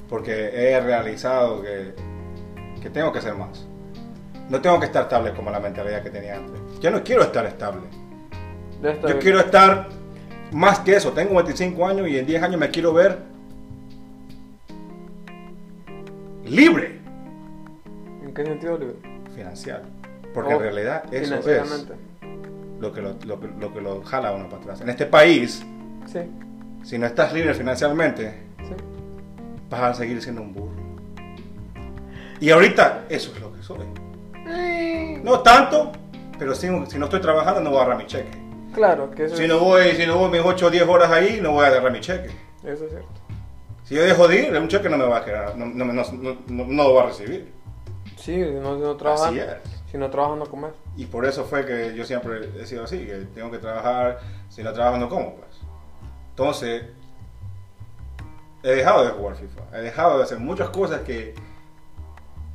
[0.08, 1.94] Porque he realizado que,
[2.86, 3.66] que tengo que hacer más.
[4.48, 6.60] No tengo que estar estable como la mentalidad que tenía antes.
[6.80, 7.82] Yo no quiero estar estable.
[9.08, 9.88] Yo quiero estar
[10.52, 11.10] más que eso.
[11.10, 13.18] Tengo 25 años y en 10 años me quiero ver
[16.44, 17.00] libre
[18.24, 18.94] ¿En qué sentido, Oliver?
[19.34, 19.80] financiero.
[20.32, 21.86] Porque Oh, en realidad eso es
[22.78, 24.80] lo que lo, lo que- lo que lo jala uno para atrás.
[24.80, 25.64] En este país
[26.06, 26.20] Sí.
[26.84, 28.74] si no estás libre financieramente, Sí.
[29.70, 30.85] vas a seguir siendo un burro.
[32.40, 33.86] Y ahorita eso es lo que soy.
[35.22, 35.92] No tanto,
[36.38, 38.30] pero si, si no estoy trabajando no voy a agarrar mi cheque.
[38.74, 41.40] Claro, que eso, Si no voy, si no voy mis 8 o 10 horas ahí,
[41.42, 42.28] no voy a agarrar mi cheque.
[42.62, 43.08] eso es cierto.
[43.84, 45.92] Si yo dejo de ir, un cheque no me va a quedar, no, no, no,
[45.92, 47.52] no- no- no lo voy a recibir.
[48.16, 49.46] Sí, si no, no Así es.
[49.90, 50.72] si no trabajas no comes.
[50.96, 54.18] Y por eso fue que yo siempre he sido así, que tengo que trabajar,
[54.48, 55.50] si no trabajo no como, pues.
[56.30, 56.84] Entonces,
[58.62, 61.34] he dejado de jugar FIFA, he dejado de hacer muchas cosas que,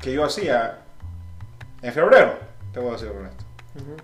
[0.02, 0.80] que yo hacía
[1.82, 2.36] en febrero,
[2.74, 3.44] te voy a decir honesto.
[3.76, 3.96] Ujú.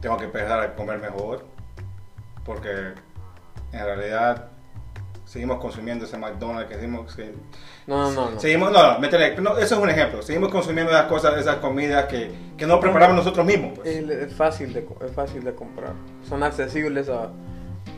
[0.00, 1.44] Tengo que empezar a comer mejor,
[2.44, 2.70] porque
[3.72, 4.48] en realidad
[5.24, 7.14] seguimos consumiendo ese McDonald's que seguimos...
[7.14, 7.34] que-
[7.86, 8.40] No, no, no.
[8.40, 10.20] Seguimos, no, no, métele- no, eso es un ejemplo.
[10.22, 13.78] Seguimos consumiendo esas cosas, esas comidas que, que no preparamos nosotros mismos.
[13.78, 13.88] Pues.
[13.88, 15.92] Es, es fácil de, es fácil de comprar.
[16.28, 17.30] Son accesibles a,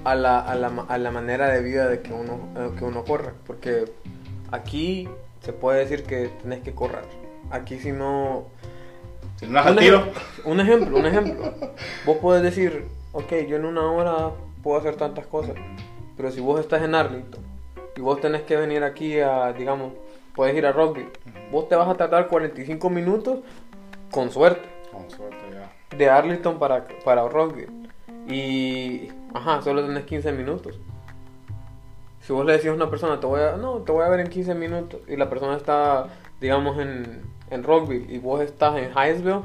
[0.05, 3.03] a, la, a, la, a la manera de vida de que uno, eh, que uno
[3.05, 3.33] corre.
[3.47, 3.91] Porque
[4.53, 5.09] aquí
[5.45, 7.05] se puede decir que tenés que correr.
[7.51, 8.47] Aquí si no...
[9.37, 10.13] Si no un, tiro,
[10.45, 11.53] un ejemplo, un ejemplo.
[12.07, 14.31] Vos podés decir, ok, yo en una hora
[14.63, 15.57] puedo hacer tantas cosas.
[16.17, 17.43] Pero si vos estás en Arlington
[17.97, 19.93] y vos tenés que venir aquí a, digamos,
[20.35, 21.09] puedes ir a rugby,
[21.51, 23.41] vos te vas a tardar 45 minutos
[24.11, 25.97] con suerte con suerte ya.
[25.97, 27.73] de Arlington para, para Rockville.
[28.29, 30.79] Y, ajá, solo tenés 15 minutos.
[32.27, 34.21] Si vos le decís a una persona, te voy a, no, te voy a ver
[34.21, 36.09] en 15 minutos, y la persona está,
[36.41, 39.43] digamos, en, en Rockville, y vos estás en Highsville,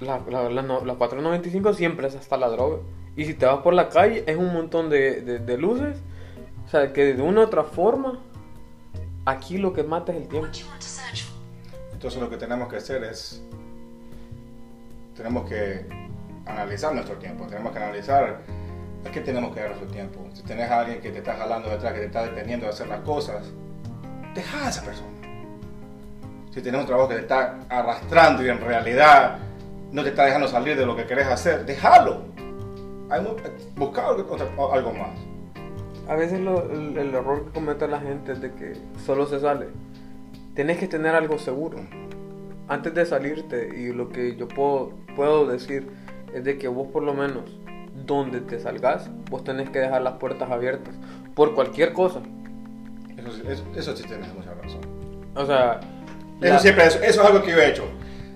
[0.00, 2.78] la, la, la, la 495 siempre es hasta la droga.
[3.14, 5.96] Y si te vas por la calle, es un montón de, de, de luces.
[6.66, 8.18] O sea, que de una u otra forma,
[9.24, 10.48] aquí lo que mata es el tiempo.
[11.92, 13.44] Entonces lo que tenemos que hacer es,
[15.14, 15.86] tenemos que
[16.46, 18.40] analizar nuestro tiempo, tenemos que analizar
[19.06, 20.24] a qué tenemos que dar nuestro tiempo.
[20.32, 22.88] Si tenés a alguien que te está jalando detrás, que te está deteniendo de hacer
[22.88, 23.50] las cosas,
[24.34, 25.08] deja a esa persona.
[26.50, 29.38] Si tenés un trabajo que te está arrastrando y en realidad
[29.90, 32.32] no te está dejando salir de lo que querés hacer, déjalo.
[33.76, 35.18] Busca algo, más.
[36.08, 39.68] A veces el, el error que comete la gente es de que solo se sale.
[40.54, 41.78] Tienes que tener algo seguro.
[42.68, 45.90] Antes de salirte, y lo que yo puedo, puedo decir
[46.32, 47.58] es de que vos por lo menos,
[48.06, 50.94] donde te salgas, vos tenés que dejar las puertas abiertas.
[51.34, 52.20] Por cualquier cosa.
[53.16, 54.80] Eso, sí- eso, eso sí tienes mucha razón.
[55.34, 55.80] O sea...
[56.40, 57.84] Eso la- siempre, eso, eso es algo que yo he hecho.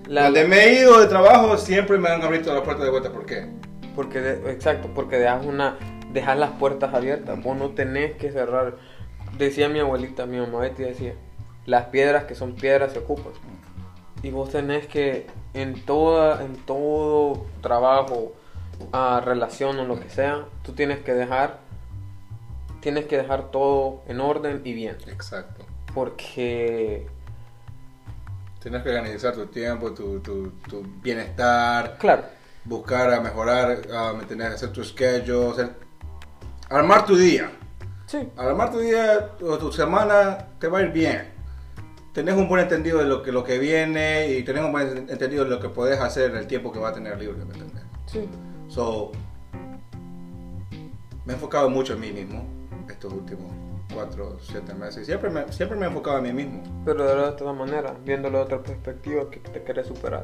[0.07, 3.11] La- Donde me he ido de trabajo siempre me han abierto la puerta de vuelta.
[3.11, 3.47] ¿Por qué?
[3.95, 5.75] Porque de- exacto, porque dejas una
[6.13, 8.75] dejas las puertas abiertas, vos no tenés que cerrar.
[9.37, 11.13] Decía mi abuelita, mi mamá Betty decía,
[11.65, 13.33] las piedras que son piedras se ocupan.
[14.23, 18.31] Y vos tenés que en toda en todo trabajo,
[18.93, 21.59] ah, relación o lo que sea, tú tienes que dejar
[22.81, 25.65] tienes que dejar todo en orden y bien, Exacto.
[25.93, 27.07] porque
[28.61, 32.23] Tienes que organizar tu tiempo, tu, tu, tu bienestar, claro,
[32.65, 34.53] buscar a mejorar, a ¿me entendés?
[34.53, 35.71] hacer tu schedule, hacer-
[36.69, 37.49] armar tu día.
[38.05, 41.33] sí, armar tu día o tu semana te va a ir bien.
[42.13, 45.43] Tenés un buen entendido de lo que, lo que viene y tenés un buen entendido
[45.43, 47.83] de lo que podés hacer en el tiempo que va a tener libre, ¿me entendés?
[48.07, 48.27] sí,
[48.69, 49.11] So,
[51.25, 52.43] me he enfocado mucho en mí mismo
[52.89, 53.51] estos últimos
[53.93, 55.05] 4, 7 meses.
[55.05, 56.63] Siempre me, siempre me he enfocado en mí mismo.
[56.85, 60.23] Pero de la otra manera, viéndolo de otra perspectiva, que te quieres superar.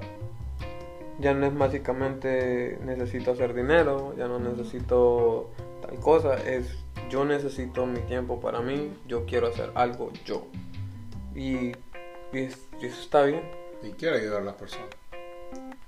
[1.20, 5.52] Ya no es básicamente necesito hacer dinero, ya no necesito
[5.82, 6.76] tal cosa, es
[7.10, 10.48] yo necesito mi tiempo para mí, yo quiero hacer algo yo.
[11.36, 11.74] Y, y
[12.34, 13.42] es- y eso está bien.
[13.84, 14.88] Y quiero ayudar a las personas.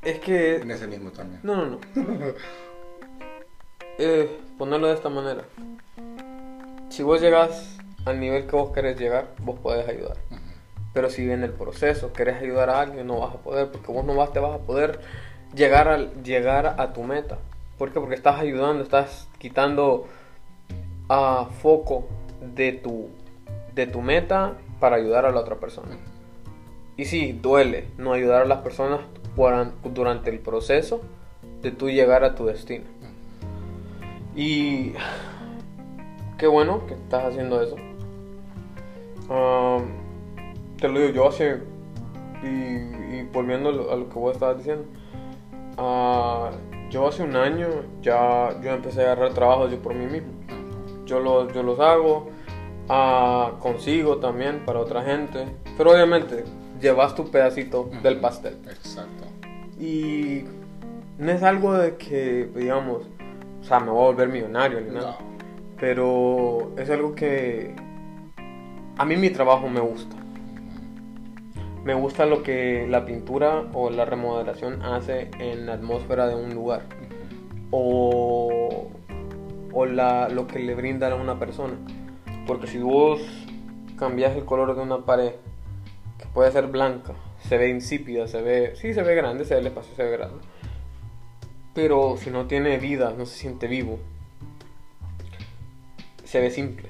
[0.06, 0.58] Es que...
[0.58, 1.42] En ese mismo también.
[1.44, 1.80] No, no, no.
[3.98, 5.44] Eh, ponerlo de esta manera.
[6.90, 10.18] Si vos llegas al nivel que vos querés llegar, vos podés ayudar.
[10.94, 14.04] Pero si en el proceso querés ayudar a alguien, no vas a poder, porque vos
[14.04, 15.00] no vas, te vas a poder
[15.56, 17.38] llegar, al, llegar a tu meta.
[17.78, 18.02] ¿Por qué?
[18.02, 20.08] Porque estás ayudando, estás quitando
[21.08, 22.08] a foco
[22.54, 23.10] de tu,
[23.74, 25.98] de tu meta para ayudar a la otra persona.
[26.98, 29.02] Y sí, duele no ayudar a las personas
[29.94, 31.02] durante el proceso
[31.62, 32.86] de tú llegar a tu destino.
[34.36, 34.94] Y
[36.38, 37.76] qué bueno que estás haciendo eso.
[40.78, 41.62] Te lo digo, yo hace,
[42.44, 44.86] y, volviendo a lo, que vos estabas diciendo,
[45.78, 46.52] ah,
[46.90, 47.68] yo hace un año
[48.02, 50.34] ya yo empecé a agarrar trabajos yo por mí mismo.
[51.06, 52.30] Yo los, yo los hago,
[52.90, 56.44] ah, consigo también para otra gente, pero obviamente
[56.86, 58.58] llevas tu pedacito del pastel.
[58.70, 59.26] Exacto.
[59.80, 60.44] Y
[61.18, 63.08] no es algo de que, digamos,
[63.62, 65.18] o sea, me voy a volver millonario ni nada.
[65.20, 65.36] No.
[65.80, 67.76] Pero es algo que
[68.98, 70.16] a mí mi trabajo me gusta.
[71.84, 76.54] Me gusta lo que la pintura o la remodelación hace en la atmósfera de un
[76.54, 76.84] lugar.
[77.72, 78.90] O,
[79.74, 81.74] o la, lo que le brinda a una persona.
[82.46, 83.22] Porque si vos
[83.98, 85.34] cambias el color de una pared,
[86.36, 89.68] puede ser blanca, se ve insípida, se ve, sí se ve grande, se ve el
[89.68, 90.44] espacio, se ve grande.
[91.74, 94.00] Pero si no tiene vida, no se siente vivo,
[96.26, 96.90] se ve simple.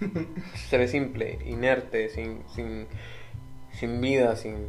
[0.54, 2.86] se ve simple, inerte, sin, sin,
[3.72, 4.68] sin vida, sin,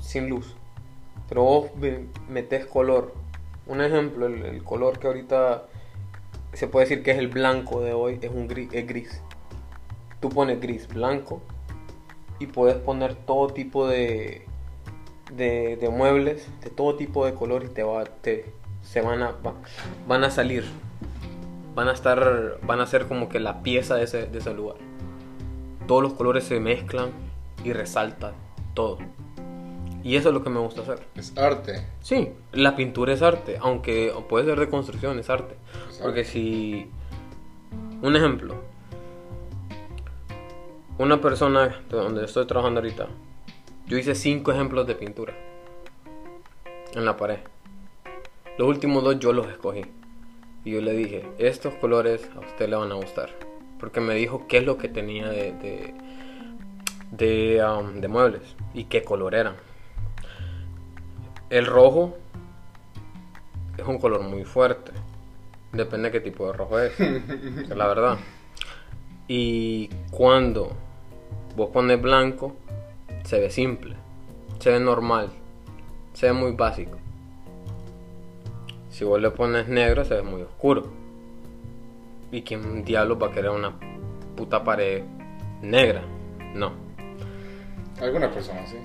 [0.00, 0.56] sin luz.
[1.28, 1.70] Pero vos
[2.28, 3.14] metés color.
[3.66, 5.68] Un ejemplo, el, el color que ahorita
[6.52, 9.22] se puede decir que es el blanco de hoy, es un gris, es gris.
[10.20, 11.40] Tú pones gris, blanco
[12.38, 14.46] y puedes poner todo tipo de,
[15.32, 19.30] de, de muebles, de todo tipo de color y te va, te, se van a,
[19.44, 19.54] va-
[20.06, 20.64] van a salir,
[21.74, 24.76] van a estar, van a ser como que la pieza de ese, de ese lugar.
[25.86, 27.10] Todos los colores se mezclan
[27.64, 28.32] y resaltan
[28.74, 28.98] todo.
[30.04, 31.00] Y eso es lo que me gusta hacer.
[31.16, 31.84] Es arte.
[32.00, 35.56] Sí, la pintura es arte, aunque puede ser de construcción, es arte.
[35.90, 36.30] Es Porque arte.
[36.32, 36.90] si...
[38.00, 38.54] Un ejemplo.
[40.98, 43.06] Una persona de donde estoy trabajando ahorita.
[43.86, 45.32] Yo hice cinco ejemplos de pintura.
[46.92, 47.38] En la pared.
[48.58, 49.82] Los últimos dos yo los escogí.
[50.64, 53.30] Y yo le dije, estos colores a usted le van a gustar.
[53.78, 55.94] Porque me dijo qué es lo que tenía de, de,
[57.12, 59.54] de, um, de muebles y qué color eran.
[61.48, 62.16] El rojo
[63.76, 64.90] es un color muy fuerte.
[65.70, 66.98] Depende de qué tipo de rojo es.
[66.98, 68.18] es la verdad.
[69.28, 70.87] Y cuando
[71.58, 72.54] vos pones blanco,
[73.24, 73.96] se ve simple.
[74.60, 75.30] Se ve normal.
[76.12, 76.96] Se ve muy básico.
[78.90, 80.84] Si vos le pones negro, se ve muy oscuro.
[82.30, 83.74] ¿Y quién diablos va a querer una
[84.36, 85.02] puta pared
[85.60, 86.02] negra?
[86.54, 86.72] No.
[88.00, 88.76] Algunas personas sí.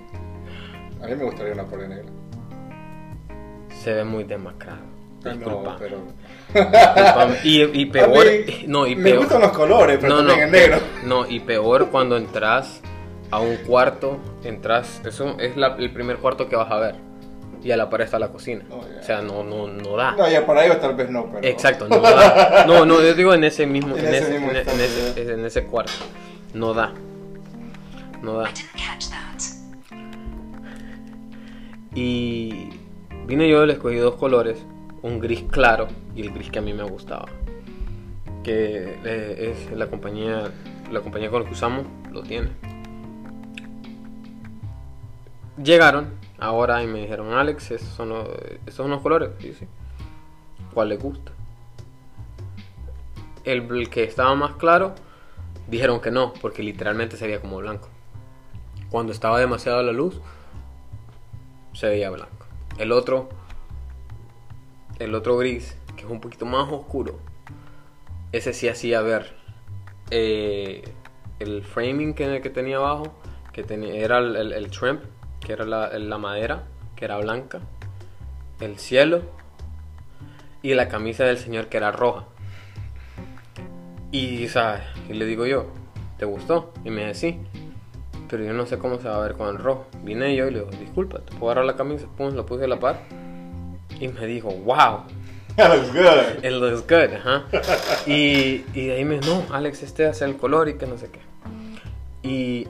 [1.02, 2.12] A mí me gustaría una pared negra.
[3.70, 4.93] Se ve muy demacrado.
[5.24, 5.72] Disculpa.
[5.72, 5.98] No, pero.
[7.44, 8.28] Y, y peor.
[8.28, 10.78] A mí no, y me gustan los colores, pero también el negro.
[11.06, 12.82] No, y peor cuando entras
[13.32, 16.96] a un cuarto, entras, eso es la- el primer cuarto que vas a ver.
[17.64, 18.66] Y a la pared está la cocina.
[18.70, 18.80] Oh.
[19.00, 20.12] O sea, no, no, no da.
[20.18, 21.48] No, ya para ellos tal vez no, pero.
[21.48, 22.66] Exacto, no da.
[22.68, 25.26] No, no, yo digo en ese mismo, En en, ese mismo en- en instante, ese-
[25.26, 25.32] ya.
[25.34, 25.94] en ese cuarto.
[26.54, 26.92] No da.
[28.22, 28.50] No da.
[28.50, 29.20] I didn't catch that.
[31.96, 32.70] Y
[33.28, 34.58] vine yo, le escogí dos colores,
[35.04, 37.28] un gris claro y el gris que a mí me gustaba.
[38.44, 40.52] Que eh, es la compañía,
[40.92, 42.50] la compañía con la que usamos, lo tiene.
[45.62, 48.28] Llegaron ahora y me dijeron, Alex, estos son los,
[48.66, 49.30] estos son los colores.
[49.44, 49.54] Y.
[50.74, 51.32] ¿Cuál les gusta?
[53.44, 54.96] El, el que estaba más claro,
[55.68, 57.90] dijeron que no, porque literalmente se veía como blanco.
[58.90, 60.20] Cuando estaba demasiado la luz,
[61.74, 62.48] se veía blanco.
[62.78, 63.30] El otro,
[65.00, 67.20] el otro gris, que es un poquito más oscuro,
[68.32, 69.36] ese sí hacía ver
[70.12, 70.84] eh,
[71.40, 73.14] el framing que, que tenía abajo,
[73.52, 74.72] que tenía, era el, el,
[75.40, 76.64] que era la, la madera,
[76.96, 77.60] que era blanca,
[78.60, 79.22] el cielo
[80.62, 82.26] y la camisa del señor que era roja.
[84.12, 84.82] Y, ¿sabes?
[85.10, 85.68] y le digo yo,
[86.18, 86.72] ¿te gustó?
[86.84, 87.64] Y me dice, sí
[88.34, 89.86] pero yo no sé cómo se va a ver con el rojo.
[90.04, 92.08] Vine yo y le digo, disculpa, ¿te puedo agarrar la camisa?
[92.18, 93.00] Pum, lo puse a la par.
[94.04, 95.04] Y me dijo, wow,
[95.56, 96.44] That looks good.
[96.44, 97.46] it looks good, ajá.
[98.06, 100.98] Y, y de ahí me dijo, no, Alex, este hace el color y que no
[100.98, 101.20] sé qué.
[102.28, 102.68] Y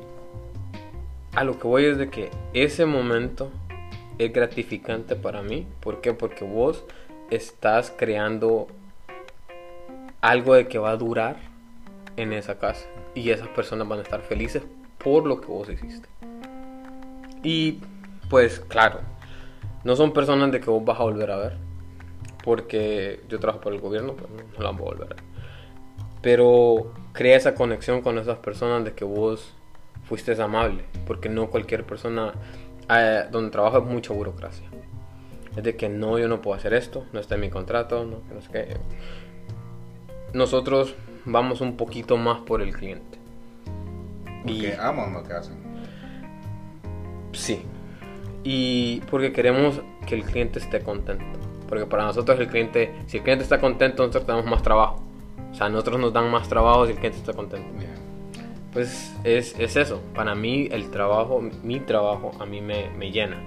[1.34, 3.50] a lo que voy es de que ese momento
[4.20, 5.66] es gratificante para mí.
[5.80, 6.14] ¿Por qué?
[6.14, 6.84] Porque vos
[7.32, 8.68] estás creando
[10.22, 11.38] algo de que va a durar
[12.16, 12.86] en esa casa.
[13.16, 14.62] Y esas personas van a estar felices
[15.00, 16.08] por lo que vos hiciste.
[17.44, 17.80] Y
[18.30, 19.00] pues claro,
[19.84, 21.58] no son personas de que vos vas a volver a ver.
[22.44, 25.24] Porque yo trabajo por el gobierno, pues no, no las voy a volver a ver.
[26.22, 29.54] Pero crea esa conexión con esas personas de que vos
[30.06, 30.84] fuiste amable.
[31.06, 32.34] Porque no cualquier persona
[32.90, 34.68] eh, donde trabajo es mucha burocracia.
[35.56, 38.22] Es de que no, yo no puedo hacer esto, no está en mi contrato, no,
[38.34, 38.78] no sé qué.
[40.34, 43.20] Nosotros vamos un poquito más por el cliente.
[44.44, 45.56] Porque aman lo que hacen.
[47.34, 47.66] Sí.
[48.44, 51.24] Y porque queremos que el cliente esté contento.
[51.70, 55.04] Porque para nosotros el cliente, si el cliente está contento, nosotros tenemos más trabajo.
[55.52, 57.68] O sea, nosotros nos dan más trabajo si el cliente está contento.
[57.80, 57.90] Yeah.
[58.74, 60.02] Pues es, es eso.
[60.16, 63.42] Para mí el trabajo, mi trabajo, a mí me, me llena.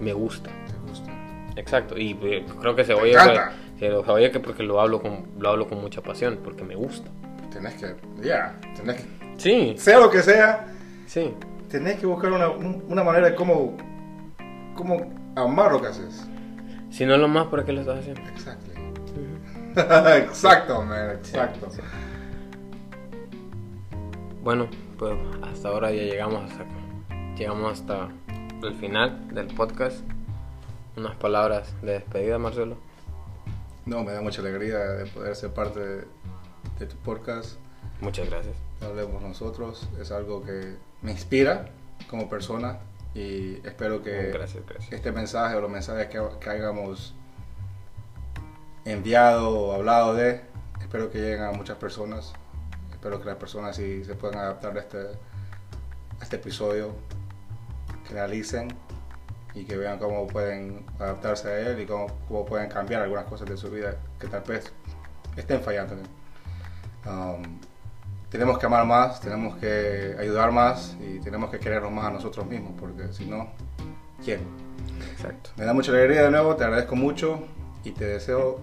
[0.00, 0.50] Me gusta.
[0.88, 1.10] Gusta.
[1.56, 1.96] Exacto.
[1.98, 3.14] Y eh, creo que se oye.
[3.78, 6.74] Sí, lo sabía que porque lo hablo con, lo hablo con mucha pasión, porque me
[6.74, 7.10] gusta.
[7.50, 10.66] Tenés que, ya, tenés que, Sí, sea lo que sea,
[11.06, 11.32] sí.
[11.70, 13.76] tenés que buscar una, un- una manera de cómo,
[14.74, 16.26] cómo amar lo que haces.
[16.90, 18.20] Si no lo más, ¿para qué lo estás haciendo?
[18.22, 18.70] Exacto.
[20.16, 21.70] exacto, man, exacto.
[21.70, 21.80] Sí.
[24.42, 24.68] Bueno,
[24.98, 26.64] pues hasta ahora ya llegamos hasta
[27.36, 28.08] llegamos hasta
[28.62, 30.00] el final del podcast.
[30.96, 32.76] Unas palabras de despedida, Marcelo.
[33.86, 36.04] No, me da mucha alegría de poder ser parte de,
[36.78, 37.58] de tu podcast.
[38.00, 38.56] Muchas gracias.
[38.82, 39.88] Hablemos nosotros.
[40.00, 41.70] Es algo que me inspira
[42.08, 42.80] como persona
[43.14, 44.92] y espero que Gracias, gracias.
[44.92, 47.14] este mensaje o los mensajes que, que hayamos
[48.84, 50.42] enviado o hablado de,
[50.80, 52.32] espero que lleguen a muchas personas.
[52.92, 56.94] Espero que las personas sí se puedan adaptar a este, a este episodio,
[58.06, 58.68] que analicen
[59.54, 63.48] y que vean cómo pueden adaptarse a él y cómo, cómo pueden cambiar algunas cosas
[63.48, 64.72] de su vida que tal vez
[65.36, 65.96] estén fallando.
[67.06, 67.58] Um,
[68.30, 72.46] tenemos que amar más, tenemos que ayudar más y tenemos que querernos más a nosotros
[72.46, 73.50] mismos, porque si no,
[74.24, 74.40] ¿quién?
[75.12, 75.50] Exacto.
[75.56, 77.42] Me da mucha alegría de nuevo, te agradezco mucho
[77.84, 78.60] y te deseo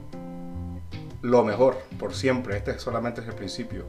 [1.21, 2.57] lo mejor por siempre.
[2.57, 3.85] Este solamente es el principio.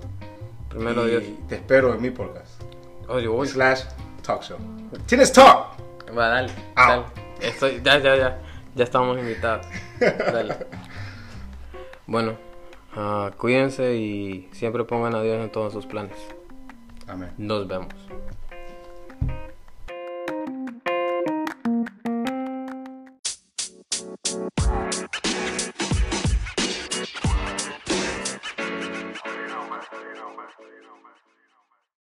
[0.68, 1.22] Primero y Dios.
[1.49, 2.62] te espero en mi podcast.
[3.09, 3.47] Oh, yo voy.
[3.49, 3.83] Slash
[4.22, 4.59] Talk Show.
[5.07, 5.68] ¿Tienes talk?
[6.16, 6.53] Va, dale.
[6.76, 6.89] Ah.
[6.89, 7.05] dale.
[7.41, 8.39] Estoy, ya, ya, ya.
[8.74, 9.66] Ya estamos invitados.
[10.01, 10.57] Dale.
[12.11, 12.39] Bueno,
[12.99, 16.16] ah, cuídense y siempre pongan a Dios en todos sus planes.
[17.07, 17.30] Amén.
[17.38, 17.94] Nos vemos.